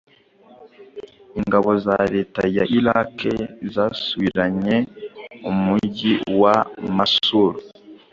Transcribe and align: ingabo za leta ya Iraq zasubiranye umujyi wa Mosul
ingabo 1.39 1.69
za 1.85 1.97
leta 2.13 2.41
ya 2.55 2.63
Iraq 2.79 3.15
zasubiranye 3.73 4.75
umujyi 5.49 6.13
wa 6.41 6.55
Mosul 6.95 7.53